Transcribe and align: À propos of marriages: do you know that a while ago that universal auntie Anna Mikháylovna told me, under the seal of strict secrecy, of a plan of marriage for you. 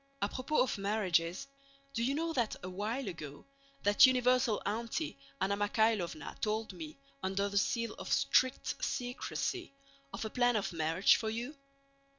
À 0.19 0.27
propos 0.33 0.63
of 0.63 0.79
marriages: 0.79 1.45
do 1.93 2.03
you 2.03 2.15
know 2.15 2.33
that 2.33 2.55
a 2.63 2.69
while 2.71 3.07
ago 3.07 3.45
that 3.83 4.07
universal 4.07 4.59
auntie 4.65 5.15
Anna 5.39 5.55
Mikháylovna 5.55 6.39
told 6.41 6.73
me, 6.73 6.97
under 7.21 7.47
the 7.49 7.57
seal 7.59 7.93
of 7.99 8.11
strict 8.11 8.83
secrecy, 8.83 9.71
of 10.11 10.25
a 10.25 10.31
plan 10.31 10.55
of 10.55 10.73
marriage 10.73 11.17
for 11.17 11.29
you. 11.29 11.55